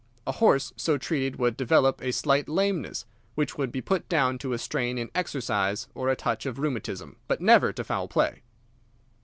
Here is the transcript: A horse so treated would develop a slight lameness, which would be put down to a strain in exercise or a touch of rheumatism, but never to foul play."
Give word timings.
A 0.25 0.31
horse 0.31 0.73
so 0.77 0.97
treated 0.97 1.35
would 1.35 1.55
develop 1.55 2.01
a 2.01 2.11
slight 2.11 2.49
lameness, 2.49 3.05
which 3.35 3.59
would 3.59 3.71
be 3.71 3.81
put 3.81 4.09
down 4.09 4.39
to 4.39 4.51
a 4.53 4.57
strain 4.57 4.97
in 4.97 5.11
exercise 5.13 5.87
or 5.93 6.09
a 6.09 6.15
touch 6.15 6.47
of 6.47 6.57
rheumatism, 6.57 7.17
but 7.27 7.39
never 7.39 7.71
to 7.71 7.83
foul 7.83 8.07
play." 8.07 8.41